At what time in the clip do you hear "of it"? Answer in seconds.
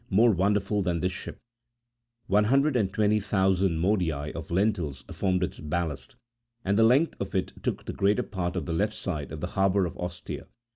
7.21-7.53